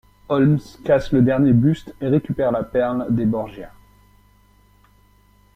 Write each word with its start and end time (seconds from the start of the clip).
Holmes 0.29 0.79
casse 0.83 1.11
le 1.11 1.21
dernier 1.21 1.53
buste 1.53 1.93
et 2.01 2.07
récupère 2.07 2.51
la 2.51 2.63
perle 2.63 3.05
des 3.13 3.27
Borgia. 3.27 3.71